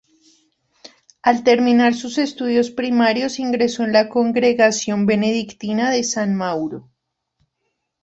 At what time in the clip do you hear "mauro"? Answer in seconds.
6.33-6.89